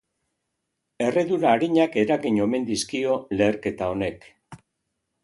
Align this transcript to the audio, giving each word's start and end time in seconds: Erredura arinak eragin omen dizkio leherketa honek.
Erredura 1.07 1.51
arinak 1.57 1.97
eragin 2.03 2.39
omen 2.47 2.65
dizkio 2.71 3.13
leherketa 3.37 3.91
honek. 3.97 4.27